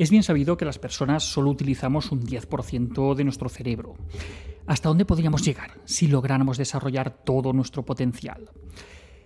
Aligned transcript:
Es 0.00 0.10
bien 0.10 0.22
sabido 0.22 0.56
que 0.56 0.64
las 0.64 0.78
personas 0.78 1.24
solo 1.24 1.50
utilizamos 1.50 2.10
un 2.10 2.22
10% 2.22 3.14
de 3.14 3.22
nuestro 3.22 3.50
cerebro. 3.50 3.96
¿Hasta 4.66 4.88
dónde 4.88 5.04
podríamos 5.04 5.44
llegar 5.44 5.72
si 5.84 6.06
lográramos 6.06 6.56
desarrollar 6.56 7.22
todo 7.22 7.52
nuestro 7.52 7.84
potencial? 7.84 8.48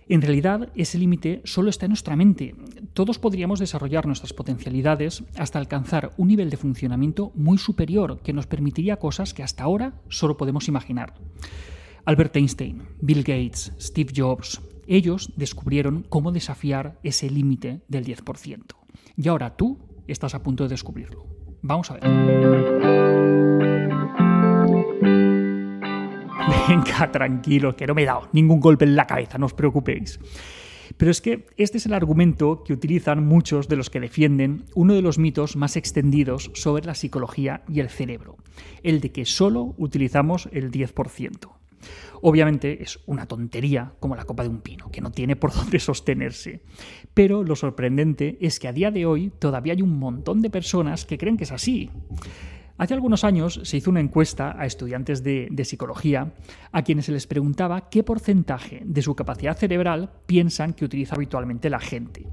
En 0.09 0.21
realidad, 0.21 0.73
ese 0.75 0.97
límite 0.97 1.41
solo 1.45 1.69
está 1.69 1.85
en 1.85 1.91
nuestra 1.91 2.17
mente. 2.17 2.55
Todos 2.91 3.19
podríamos 3.19 3.61
desarrollar 3.61 4.05
nuestras 4.05 4.33
potencialidades 4.33 5.23
hasta 5.37 5.59
alcanzar 5.59 6.11
un 6.17 6.27
nivel 6.27 6.49
de 6.49 6.57
funcionamiento 6.57 7.31
muy 7.35 7.57
superior 7.57 8.19
que 8.19 8.33
nos 8.33 8.45
permitiría 8.45 8.97
cosas 8.97 9.33
que 9.33 9.43
hasta 9.43 9.63
ahora 9.63 10.01
solo 10.09 10.35
podemos 10.35 10.67
imaginar. 10.67 11.13
Albert 12.03 12.35
Einstein, 12.35 12.83
Bill 12.99 13.23
Gates, 13.23 13.71
Steve 13.79 14.11
Jobs, 14.13 14.59
ellos 14.87 15.31
descubrieron 15.37 16.05
cómo 16.09 16.33
desafiar 16.33 16.99
ese 17.01 17.29
límite 17.29 17.79
del 17.87 18.05
10%. 18.05 18.75
Y 19.15 19.29
ahora 19.29 19.55
tú 19.55 19.94
estás 20.07 20.35
a 20.35 20.43
punto 20.43 20.63
de 20.63 20.69
descubrirlo. 20.69 21.25
Vamos 21.61 21.91
a 21.91 21.95
ver. 21.95 22.03
Venga, 26.67 27.11
tranquilo, 27.11 27.75
que 27.75 27.87
no 27.87 27.93
me 27.93 28.03
he 28.03 28.05
dado 28.05 28.29
ningún 28.31 28.59
golpe 28.59 28.85
en 28.85 28.95
la 28.95 29.07
cabeza, 29.07 29.37
no 29.37 29.45
os 29.45 29.53
preocupéis. 29.53 30.19
Pero 30.97 31.11
es 31.11 31.21
que 31.21 31.47
este 31.57 31.77
es 31.77 31.85
el 31.85 31.93
argumento 31.93 32.63
que 32.63 32.73
utilizan 32.73 33.25
muchos 33.25 33.67
de 33.67 33.75
los 33.75 33.89
que 33.89 33.99
defienden 33.99 34.65
uno 34.75 34.93
de 34.93 35.01
los 35.01 35.17
mitos 35.17 35.55
más 35.55 35.75
extendidos 35.75 36.51
sobre 36.53 36.85
la 36.85 36.95
psicología 36.95 37.63
y 37.67 37.79
el 37.79 37.89
cerebro, 37.89 38.37
el 38.83 39.01
de 39.01 39.11
que 39.11 39.25
solo 39.25 39.73
utilizamos 39.77 40.47
el 40.51 40.71
10%. 40.71 41.49
Obviamente 42.21 42.81
es 42.81 42.99
una 43.05 43.27
tontería 43.27 43.93
como 43.99 44.15
la 44.15 44.25
copa 44.25 44.43
de 44.43 44.49
un 44.49 44.61
pino, 44.61 44.89
que 44.91 45.01
no 45.01 45.11
tiene 45.11 45.35
por 45.35 45.53
dónde 45.53 45.79
sostenerse. 45.79 46.61
Pero 47.13 47.43
lo 47.43 47.55
sorprendente 47.55 48.37
es 48.41 48.59
que 48.59 48.67
a 48.67 48.73
día 48.73 48.91
de 48.91 49.05
hoy 49.05 49.31
todavía 49.37 49.73
hay 49.73 49.81
un 49.81 49.97
montón 49.99 50.41
de 50.41 50.49
personas 50.49 51.05
que 51.05 51.17
creen 51.17 51.37
que 51.37 51.43
es 51.43 51.51
así. 51.51 51.91
Hace 52.77 52.93
algunos 52.93 53.23
años 53.23 53.61
se 53.63 53.77
hizo 53.77 53.89
una 53.89 54.01
encuesta 54.01 54.53
a 54.59 54.65
estudiantes 54.65 55.23
de, 55.23 55.63
psicología 55.63 56.33
a 56.73 56.83
quienes 56.83 57.05
se 57.05 57.13
les 57.13 57.25
preguntaba 57.25 57.89
qué 57.89 58.03
porcentaje 58.03 58.81
de 58.83 59.01
su 59.01 59.15
capacidad 59.15 59.57
cerebral 59.57 60.11
piensan 60.25 60.73
que 60.73 60.83
utiliza 60.83 61.15
habitualmente 61.15 61.69
la 61.69 61.79
gente. 61.79 62.27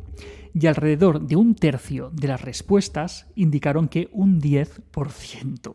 Y 0.52 0.66
alrededor 0.66 1.20
de 1.20 1.36
un 1.36 1.54
tercio 1.54 2.10
de 2.10 2.26
las 2.26 2.42
respuestas 2.42 3.28
indicaron 3.36 3.86
que 3.86 4.08
un 4.10 4.40
10%. 4.40 5.74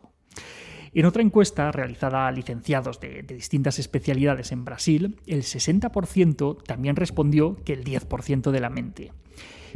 En 0.94 1.06
otra 1.06 1.22
encuesta 1.22 1.70
realizada 1.72 2.26
a 2.26 2.32
licenciados 2.32 3.00
de, 3.00 3.22
distintas 3.22 3.78
especialidades 3.78 4.52
en 4.52 4.64
Brasil, 4.64 5.16
el 5.26 5.42
60% 5.42 6.62
también 6.64 6.96
respondió 6.96 7.56
que 7.64 7.72
el 7.72 7.84
10% 7.84 8.50
de 8.50 8.60
la 8.60 8.70
mente. 8.70 9.12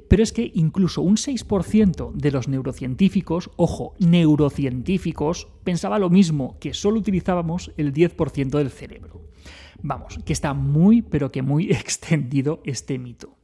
Pero 0.09 0.23
es 0.23 0.33
que 0.33 0.51
incluso 0.55 1.03
un 1.03 1.17
6% 1.17 2.13
de 2.13 2.31
los 2.31 2.49
neurocientíficos, 2.49 3.51
ojo, 3.57 3.95
neurocientíficos, 3.99 5.49
pensaba 5.65 5.99
lo 5.99 6.11
mismo, 6.11 6.59
que 6.59 6.75
solo 6.75 6.99
utilizábamos 6.99 7.73
el 7.77 7.93
10% 7.93 8.59
del 8.59 8.71
cerebro. 8.71 9.21
Vamos, 9.83 10.19
que 10.25 10.33
está 10.33 10.55
muy, 10.55 11.03
pero 11.03 11.31
que 11.31 11.43
muy 11.43 11.71
extendido 11.71 12.63
este 12.65 12.99
mito. 12.99 13.37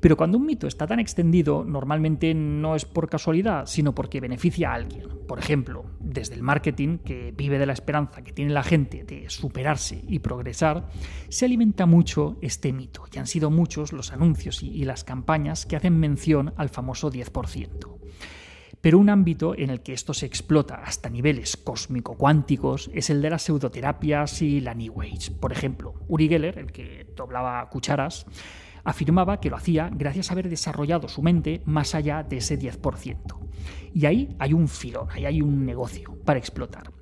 Pero 0.00 0.16
cuando 0.16 0.38
un 0.38 0.46
mito 0.46 0.66
está 0.66 0.86
tan 0.86 1.00
extendido, 1.00 1.64
normalmente 1.64 2.34
no 2.34 2.74
es 2.74 2.84
por 2.84 3.08
casualidad, 3.08 3.66
sino 3.66 3.94
porque 3.94 4.20
beneficia 4.20 4.70
a 4.70 4.74
alguien. 4.74 5.08
Por 5.26 5.38
ejemplo, 5.38 5.86
desde 6.00 6.34
el 6.34 6.42
marketing, 6.42 6.98
que 6.98 7.32
vive 7.36 7.58
de 7.58 7.66
la 7.66 7.72
esperanza 7.72 8.22
que 8.22 8.32
tiene 8.32 8.52
la 8.52 8.62
gente 8.62 9.04
de 9.04 9.30
superarse 9.30 10.02
y 10.06 10.18
progresar, 10.18 10.88
se 11.28 11.44
alimenta 11.44 11.86
mucho 11.86 12.36
este 12.42 12.72
mito, 12.72 13.04
y 13.12 13.18
han 13.18 13.26
sido 13.26 13.50
muchos 13.50 13.92
los 13.92 14.12
anuncios 14.12 14.62
y, 14.62 14.84
las 14.84 15.04
campañas 15.04 15.64
que 15.64 15.76
hacen 15.76 15.98
mención 15.98 16.52
al 16.56 16.68
famoso 16.68 17.10
10%. 17.10 17.98
Pero 18.82 18.98
un 18.98 19.08
ámbito 19.08 19.54
en 19.56 19.70
el 19.70 19.80
que 19.80 19.94
esto 19.94 20.12
se 20.12 20.26
explota 20.26 20.74
hasta 20.74 21.08
niveles 21.08 21.56
cósmico-cuánticos 21.56 22.90
es 22.92 23.08
el 23.08 23.22
de 23.22 23.30
las 23.30 23.42
pseudoterapias 23.44 24.42
y 24.42 24.60
la 24.60 24.74
New 24.74 25.00
Age. 25.00 25.30
Por 25.40 25.52
ejemplo, 25.52 25.94
Uri 26.06 26.28
Geller, 26.28 26.58
el 26.58 26.70
que 26.70 27.06
doblaba 27.16 27.66
cucharas, 27.70 28.26
afirmaba 28.84 29.40
que 29.40 29.50
lo 29.50 29.56
hacía 29.56 29.90
gracias 29.92 30.30
a 30.30 30.34
haber 30.34 30.48
desarrollado 30.48 31.08
su 31.08 31.22
mente 31.22 31.62
más 31.64 31.94
allá 31.94 32.22
de 32.22 32.38
ese 32.38 32.58
10%. 32.58 33.38
Y 33.94 34.06
ahí 34.06 34.36
hay 34.38 34.52
un 34.52 34.68
filón, 34.68 35.08
ahí 35.10 35.26
hay 35.26 35.40
un 35.40 35.64
negocio 35.64 36.16
para 36.24 36.38
explotar. 36.38 36.92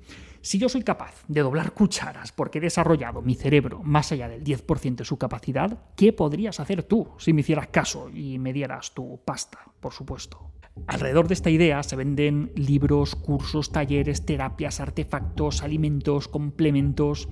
Si 0.41 0.57
yo 0.57 0.67
soy 0.67 0.83
capaz 0.83 1.23
de 1.29 1.39
doblar 1.39 1.71
cucharas 1.71 2.33
porque 2.33 2.57
he 2.57 2.61
desarrollado 2.61 3.21
mi 3.21 3.33
cerebro 3.33 3.81
más 3.81 4.11
allá 4.11 4.27
del 4.27 4.43
10% 4.43 4.95
de 4.97 5.05
su 5.05 5.17
capacidad, 5.17 5.79
¿qué 5.95 6.11
podrías 6.11 6.59
hacer 6.59 6.83
tú 6.83 7.07
si 7.17 7.31
me 7.31 7.41
hicieras 7.41 7.67
caso 7.67 8.09
y 8.09 8.39
me 8.39 8.51
dieras 8.51 8.93
tu 8.93 9.21
pasta, 9.23 9.59
por 9.79 9.93
supuesto? 9.93 10.51
Alrededor 10.87 11.29
de 11.29 11.35
esta 11.35 11.49
idea 11.49 11.81
se 11.83 11.95
venden 11.95 12.51
libros, 12.55 13.15
cursos, 13.15 13.71
talleres, 13.71 14.25
terapias, 14.25 14.81
artefactos, 14.81 15.63
alimentos, 15.63 16.27
complementos, 16.27 17.29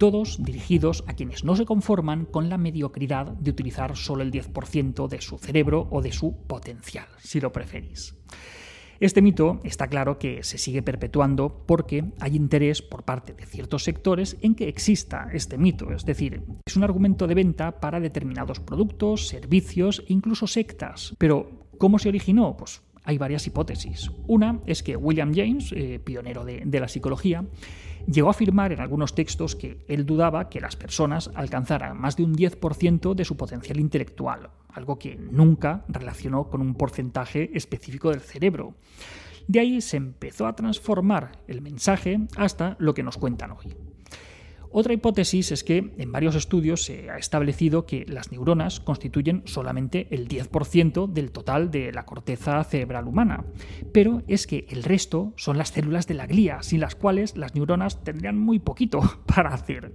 todos 0.00 0.42
dirigidos 0.42 1.04
a 1.08 1.12
quienes 1.12 1.44
no 1.44 1.54
se 1.54 1.66
conforman 1.66 2.24
con 2.24 2.48
la 2.48 2.56
mediocridad 2.56 3.26
de 3.26 3.50
utilizar 3.50 3.98
solo 3.98 4.22
el 4.22 4.32
10% 4.32 5.08
de 5.08 5.20
su 5.20 5.36
cerebro 5.36 5.88
o 5.90 6.00
de 6.00 6.10
su 6.10 6.38
potencial, 6.46 7.04
si 7.18 7.38
lo 7.38 7.52
preferís. 7.52 8.16
Este 8.98 9.20
mito 9.20 9.60
está 9.62 9.88
claro 9.88 10.18
que 10.18 10.42
se 10.42 10.56
sigue 10.56 10.82
perpetuando 10.82 11.66
porque 11.66 12.12
hay 12.18 12.34
interés 12.34 12.80
por 12.80 13.02
parte 13.02 13.34
de 13.34 13.44
ciertos 13.44 13.84
sectores 13.84 14.38
en 14.40 14.54
que 14.54 14.68
exista 14.68 15.28
este 15.34 15.58
mito, 15.58 15.92
es 15.92 16.06
decir, 16.06 16.44
es 16.64 16.76
un 16.76 16.84
argumento 16.84 17.26
de 17.26 17.34
venta 17.34 17.78
para 17.78 18.00
determinados 18.00 18.58
productos, 18.58 19.28
servicios 19.28 20.02
e 20.08 20.14
incluso 20.14 20.46
sectas. 20.46 21.14
Pero, 21.18 21.68
¿cómo 21.76 21.98
se 21.98 22.08
originó? 22.08 22.56
Pues 22.56 22.82
hay 23.04 23.18
varias 23.18 23.46
hipótesis. 23.46 24.10
Una 24.26 24.60
es 24.66 24.82
que 24.82 24.96
William 24.96 25.32
James, 25.34 25.72
eh, 25.72 26.00
pionero 26.02 26.44
de, 26.44 26.62
de 26.64 26.80
la 26.80 26.88
psicología, 26.88 27.44
llegó 28.06 28.28
a 28.28 28.32
afirmar 28.32 28.72
en 28.72 28.80
algunos 28.80 29.14
textos 29.14 29.56
que 29.56 29.84
él 29.88 30.06
dudaba 30.06 30.48
que 30.48 30.60
las 30.60 30.76
personas 30.76 31.30
alcanzaran 31.34 31.98
más 32.00 32.16
de 32.16 32.24
un 32.24 32.34
10% 32.34 33.14
de 33.14 33.24
su 33.24 33.36
potencial 33.36 33.80
intelectual, 33.80 34.50
algo 34.68 34.98
que 34.98 35.16
nunca 35.16 35.84
relacionó 35.88 36.48
con 36.48 36.60
un 36.60 36.74
porcentaje 36.74 37.50
específico 37.54 38.10
del 38.10 38.20
cerebro. 38.20 38.74
De 39.46 39.60
ahí 39.60 39.80
se 39.80 39.96
empezó 39.96 40.46
a 40.46 40.54
transformar 40.54 41.32
el 41.48 41.60
mensaje 41.60 42.20
hasta 42.36 42.76
lo 42.78 42.94
que 42.94 43.02
nos 43.02 43.16
cuentan 43.16 43.52
hoy. 43.52 43.89
Otra 44.72 44.92
hipótesis 44.92 45.50
es 45.50 45.64
que 45.64 45.92
en 45.98 46.12
varios 46.12 46.36
estudios 46.36 46.84
se 46.84 47.10
ha 47.10 47.16
establecido 47.16 47.86
que 47.86 48.06
las 48.08 48.30
neuronas 48.30 48.78
constituyen 48.78 49.42
solamente 49.44 50.06
el 50.10 50.28
10% 50.28 51.08
del 51.08 51.32
total 51.32 51.72
de 51.72 51.92
la 51.92 52.06
corteza 52.06 52.62
cerebral 52.62 53.08
humana, 53.08 53.44
pero 53.92 54.22
es 54.28 54.46
que 54.46 54.66
el 54.68 54.84
resto 54.84 55.32
son 55.36 55.58
las 55.58 55.70
células 55.70 56.06
de 56.06 56.14
la 56.14 56.26
glía, 56.26 56.62
sin 56.62 56.80
las 56.80 56.94
cuales 56.94 57.36
las 57.36 57.54
neuronas 57.56 58.04
tendrían 58.04 58.38
muy 58.38 58.60
poquito 58.60 59.00
para 59.26 59.52
hacer. 59.52 59.92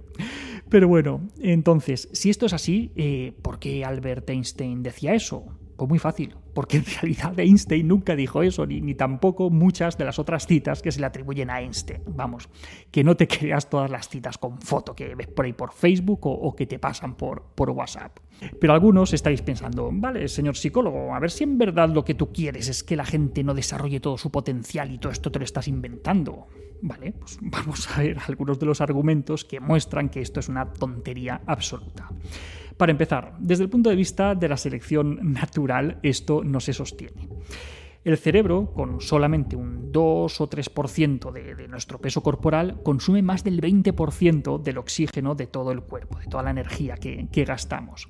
Pero 0.68 0.88
bueno, 0.88 1.26
entonces, 1.40 2.08
si 2.12 2.28
esto 2.28 2.44
es 2.46 2.52
así, 2.52 2.92
eh, 2.96 3.32
¿por 3.40 3.58
qué 3.58 3.84
Albert 3.84 4.28
Einstein 4.28 4.82
decía 4.82 5.14
eso? 5.14 5.46
Pues 5.76 5.88
muy 5.90 5.98
fácil, 5.98 6.34
porque 6.54 6.78
en 6.78 6.84
realidad 6.86 7.38
Einstein 7.38 7.86
nunca 7.86 8.16
dijo 8.16 8.42
eso, 8.42 8.64
ni, 8.66 8.94
tampoco 8.94 9.50
muchas 9.50 9.98
de 9.98 10.06
las 10.06 10.18
otras 10.18 10.46
citas 10.46 10.80
que 10.80 10.90
se 10.90 11.00
le 11.00 11.06
atribuyen 11.06 11.50
a 11.50 11.60
Einstein. 11.60 12.02
Vamos, 12.06 12.48
que 12.90 13.04
no 13.04 13.14
te 13.14 13.28
creas 13.28 13.68
todas 13.68 13.90
las 13.90 14.08
citas 14.08 14.38
con 14.38 14.58
foto 14.58 14.96
que 14.96 15.14
ves 15.14 15.26
por 15.26 15.44
ahí 15.44 15.52
por 15.52 15.72
Facebook 15.72 16.20
o, 16.22 16.56
que 16.56 16.66
te 16.66 16.78
pasan 16.78 17.14
por, 17.14 17.42
por 17.54 17.70
WhatsApp. 17.70 18.18
Pero 18.58 18.72
algunos 18.72 19.12
estáis 19.12 19.42
pensando, 19.42 19.90
vale, 19.92 20.28
señor 20.28 20.56
psicólogo, 20.56 21.14
a 21.14 21.20
ver 21.20 21.30
si 21.30 21.44
en 21.44 21.58
verdad 21.58 21.90
lo 21.90 22.04
que 22.04 22.14
tú 22.14 22.32
quieres 22.32 22.68
es 22.68 22.82
que 22.82 22.96
la 22.96 23.04
gente 23.04 23.44
no 23.44 23.52
desarrolle 23.52 24.00
todo 24.00 24.16
su 24.16 24.30
potencial 24.30 24.90
y 24.90 24.98
todo 24.98 25.12
esto 25.12 25.30
te 25.30 25.38
lo 25.38 25.44
estás 25.44 25.68
inventando. 25.68 26.46
Vale, 26.82 27.12
pues 27.12 27.38
vamos 27.42 27.88
a 27.90 28.02
ver 28.02 28.18
algunos 28.26 28.58
de 28.58 28.66
los 28.66 28.80
argumentos 28.80 29.44
que 29.44 29.60
muestran 29.60 30.08
que 30.08 30.20
esto 30.20 30.40
es 30.40 30.48
una 30.48 30.72
tontería 30.72 31.42
absoluta. 31.46 32.08
Para 32.76 32.92
empezar, 32.92 33.34
desde 33.38 33.64
el 33.64 33.70
punto 33.70 33.88
de 33.88 33.96
vista 33.96 34.34
de 34.34 34.48
la 34.48 34.56
selección 34.56 35.32
natural, 35.32 35.98
esto 36.02 36.44
no 36.44 36.60
se 36.60 36.72
sostiene. 36.72 37.28
El 38.06 38.18
cerebro, 38.18 38.72
con 38.72 39.00
solamente 39.00 39.56
un 39.56 39.90
2 39.90 40.40
o 40.40 40.48
3% 40.48 41.32
de, 41.32 41.56
de 41.56 41.66
nuestro 41.66 42.00
peso 42.00 42.22
corporal, 42.22 42.80
consume 42.84 43.20
más 43.20 43.42
del 43.42 43.60
20% 43.60 44.62
del 44.62 44.78
oxígeno 44.78 45.34
de 45.34 45.48
todo 45.48 45.72
el 45.72 45.80
cuerpo, 45.80 46.20
de 46.20 46.26
toda 46.26 46.44
la 46.44 46.50
energía 46.50 46.94
que, 46.94 47.26
que 47.32 47.44
gastamos. 47.44 48.08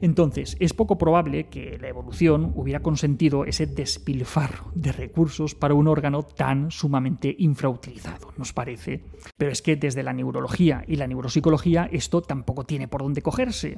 Entonces, 0.00 0.56
es 0.60 0.72
poco 0.72 0.96
probable 0.96 1.50
que 1.50 1.76
la 1.78 1.88
evolución 1.88 2.52
hubiera 2.54 2.80
consentido 2.80 3.44
ese 3.44 3.66
despilfarro 3.66 4.72
de 4.74 4.92
recursos 4.92 5.54
para 5.54 5.74
un 5.74 5.88
órgano 5.88 6.22
tan 6.22 6.70
sumamente 6.70 7.36
infrautilizado, 7.38 8.32
¿nos 8.38 8.54
parece? 8.54 9.04
Pero 9.36 9.52
es 9.52 9.60
que 9.60 9.76
desde 9.76 10.02
la 10.02 10.14
neurología 10.14 10.84
y 10.88 10.96
la 10.96 11.06
neuropsicología 11.06 11.86
esto 11.92 12.22
tampoco 12.22 12.64
tiene 12.64 12.88
por 12.88 13.02
dónde 13.02 13.20
cogerse. 13.20 13.76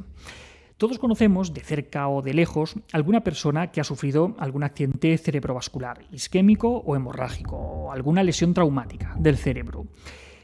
Todos 0.79 0.99
conocemos, 0.99 1.55
de 1.55 1.63
cerca 1.63 2.07
o 2.09 2.21
de 2.21 2.35
lejos, 2.35 2.75
alguna 2.93 3.25
persona 3.25 3.73
que 3.73 3.81
ha 3.81 3.85
sufrido 3.85 4.37
algún 4.39 4.63
accidente 4.63 5.17
cerebrovascular, 5.17 6.05
isquémico 6.13 6.83
o 6.85 6.95
hemorrágico, 6.95 7.57
o 7.57 7.93
alguna 7.93 8.23
lesión 8.23 8.53
traumática 8.53 9.17
del 9.19 9.39
cerebro. 9.39 9.87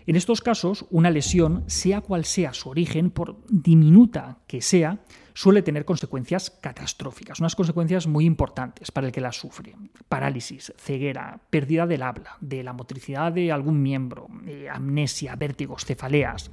En 0.07 0.17
estos 0.17 0.41
casos, 0.41 0.87
una 0.91 1.11
lesión, 1.11 1.65
sea 1.67 2.01
cual 2.01 2.25
sea 2.25 2.55
su 2.55 2.71
origen, 2.71 3.11
por 3.11 3.37
diminuta 3.49 4.39
que 4.47 4.63
sea, 4.63 5.01
suele 5.35 5.61
tener 5.61 5.85
consecuencias 5.85 6.51
catastróficas, 6.51 7.39
unas 7.39 7.55
consecuencias 7.55 8.07
muy 8.07 8.25
importantes 8.25 8.91
para 8.91 9.09
el 9.09 9.13
que 9.13 9.21
las 9.21 9.37
sufre. 9.37 9.77
Parálisis, 10.09 10.73
ceguera, 10.79 11.43
pérdida 11.51 11.87
del 11.87 12.03
habla, 12.03 12.39
de 12.41 12.63
la 12.63 12.73
motricidad 12.73 13.33
de 13.33 13.53
algún 13.53 13.83
miembro, 13.83 14.29
eh, 14.47 14.69
amnesia, 14.71 15.37
vértigos, 15.37 15.85
cefaleas. 15.85 16.51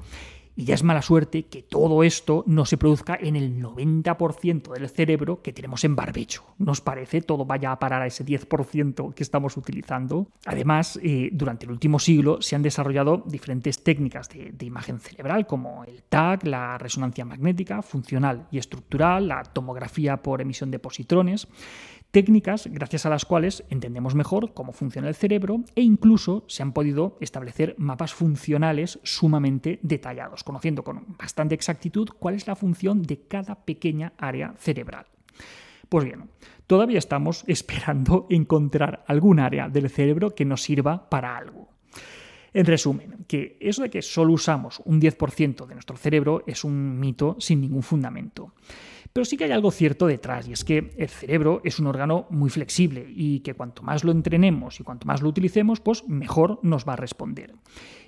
Y 0.59 0.65
ya 0.65 0.75
es 0.75 0.83
mala 0.83 1.01
suerte 1.01 1.43
que 1.43 1.63
todo 1.63 2.03
esto 2.03 2.43
no 2.45 2.65
se 2.65 2.75
produzca 2.75 3.17
en 3.17 3.37
el 3.37 3.63
90% 3.63 4.73
del 4.73 4.89
cerebro 4.89 5.41
que 5.41 5.53
tenemos 5.53 5.85
en 5.85 5.95
barbecho. 5.95 6.43
¿Nos 6.57 6.81
parece? 6.81 7.21
Todo 7.21 7.45
vaya 7.45 7.71
a 7.71 7.79
parar 7.79 8.01
a 8.01 8.07
ese 8.07 8.25
10% 8.25 9.13
que 9.13 9.23
estamos 9.23 9.55
utilizando. 9.55 10.27
Además, 10.45 10.99
eh, 11.01 11.29
durante 11.31 11.63
el 11.65 11.71
último 11.71 11.97
siglo 11.97 12.41
se 12.41 12.57
han 12.57 12.61
desarrollado 12.61 13.23
diferentes 13.25 13.85
técnicas 13.85 14.27
de, 14.27 14.51
de 14.51 14.65
imagen 14.65 14.99
cerebral, 14.99 15.47
como 15.47 15.85
el 15.85 16.03
TAC, 16.03 16.43
la 16.43 16.77
resonancia 16.77 17.23
magnética, 17.23 17.81
funcional 17.81 18.49
y 18.51 18.57
estructural, 18.57 19.29
la 19.29 19.43
tomografía 19.43 20.17
por 20.17 20.41
emisión 20.41 20.71
de 20.71 20.79
positrones 20.79 21.47
técnicas 22.11 22.67
gracias 22.67 23.05
a 23.05 23.09
las 23.09 23.25
cuales 23.25 23.63
entendemos 23.69 24.15
mejor 24.15 24.53
cómo 24.53 24.73
funciona 24.73 25.07
el 25.07 25.15
cerebro 25.15 25.63
e 25.75 25.81
incluso 25.81 26.43
se 26.47 26.63
han 26.63 26.73
podido 26.73 27.17
establecer 27.21 27.75
mapas 27.77 28.13
funcionales 28.13 28.99
sumamente 29.03 29.79
detallados, 29.83 30.43
conociendo 30.43 30.83
con 30.83 31.05
bastante 31.17 31.55
exactitud 31.55 32.09
cuál 32.19 32.35
es 32.35 32.47
la 32.47 32.55
función 32.55 33.03
de 33.03 33.21
cada 33.27 33.55
pequeña 33.63 34.13
área 34.17 34.53
cerebral. 34.57 35.05
Pues 35.87 36.05
bien, 36.05 36.29
todavía 36.67 36.99
estamos 36.99 37.43
esperando 37.47 38.27
encontrar 38.29 39.03
algún 39.07 39.39
área 39.39 39.69
del 39.69 39.89
cerebro 39.89 40.35
que 40.35 40.45
nos 40.45 40.63
sirva 40.63 41.09
para 41.09 41.35
algo. 41.37 41.69
En 42.51 42.65
resumen, 42.65 43.25
que 43.27 43.57
eso 43.59 43.83
de 43.83 43.91
que 43.91 44.01
solo 44.01 44.33
usamos 44.33 44.81
un 44.85 44.99
10% 44.99 45.67
de 45.67 45.73
nuestro 45.75 45.97
cerebro 45.97 46.43
es 46.47 46.63
un 46.63 46.99
mito 46.99 47.35
sin 47.39 47.61
ningún 47.61 47.83
fundamento. 47.83 48.53
Pero 49.13 49.25
sí 49.25 49.37
que 49.37 49.45
hay 49.45 49.51
algo 49.51 49.71
cierto 49.71 50.07
detrás, 50.07 50.47
y 50.47 50.53
es 50.53 50.63
que 50.63 50.91
el 50.97 51.09
cerebro 51.09 51.61
es 51.63 51.79
un 51.79 51.87
órgano 51.87 52.27
muy 52.29 52.49
flexible 52.49 53.05
y 53.09 53.39
que 53.39 53.55
cuanto 53.55 53.81
más 53.81 54.03
lo 54.03 54.11
entrenemos 54.11 54.79
y 54.79 54.83
cuanto 54.83 55.07
más 55.07 55.21
lo 55.21 55.29
utilicemos, 55.29 55.79
pues 55.79 56.07
mejor 56.07 56.59
nos 56.61 56.87
va 56.87 56.93
a 56.93 56.97
responder. 56.97 57.53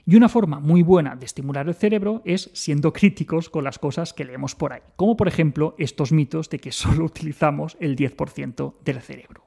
Y 0.05 0.15
una 0.15 0.29
forma 0.29 0.59
muy 0.59 0.81
buena 0.83 1.15
de 1.15 1.25
estimular 1.25 1.67
el 1.67 1.75
cerebro 1.75 2.21
es 2.25 2.49
siendo 2.53 2.93
críticos 2.93 3.49
con 3.49 3.63
las 3.63 3.79
cosas 3.79 4.13
que 4.13 4.25
leemos 4.25 4.55
por 4.55 4.73
ahí, 4.73 4.81
como 4.95 5.17
por 5.17 5.27
ejemplo 5.27 5.75
estos 5.77 6.11
mitos 6.11 6.49
de 6.49 6.59
que 6.59 6.71
solo 6.71 7.05
utilizamos 7.05 7.77
el 7.79 7.95
10% 7.95 8.75
del 8.83 9.01
cerebro. 9.01 9.43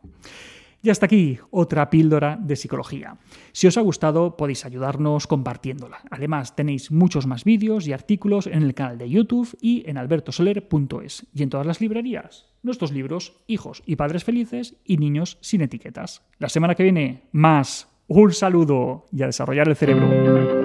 Y 0.84 0.90
hasta 0.90 1.06
aquí 1.06 1.38
otra 1.50 1.88
píldora 1.88 2.38
de 2.38 2.56
psicología. 2.56 3.16
Si 3.52 3.66
os 3.66 3.78
ha 3.78 3.80
gustado 3.80 4.36
podéis 4.36 4.66
ayudarnos 4.66 5.26
compartiéndola. 5.26 6.02
Además 6.10 6.54
tenéis 6.56 6.90
muchos 6.90 7.26
más 7.26 7.44
vídeos 7.44 7.88
y 7.88 7.94
artículos 7.94 8.46
en 8.46 8.62
el 8.62 8.74
canal 8.74 8.98
de 8.98 9.08
YouTube 9.08 9.56
y 9.62 9.82
en 9.88 9.96
albertosoler.es 9.96 11.26
y 11.32 11.42
en 11.42 11.48
todas 11.48 11.66
las 11.66 11.80
librerías. 11.80 12.52
Nuestros 12.62 12.92
libros 12.92 13.32
Hijos 13.46 13.82
y 13.86 13.96
Padres 13.96 14.24
Felices 14.24 14.76
y 14.84 14.98
Niños 14.98 15.38
sin 15.40 15.62
Etiquetas. 15.62 16.20
La 16.38 16.50
semana 16.50 16.74
que 16.74 16.82
viene 16.82 17.22
más. 17.32 17.88
Un 18.06 18.34
saludo 18.34 19.06
y 19.10 19.22
a 19.22 19.26
desarrollar 19.26 19.66
el 19.66 19.76
cerebro. 19.76 20.63